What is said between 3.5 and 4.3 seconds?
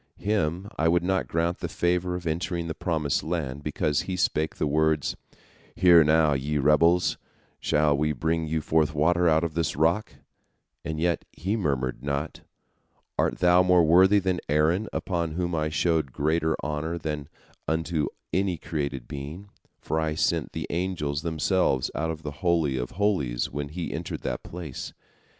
because he